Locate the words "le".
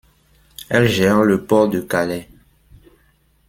1.21-1.45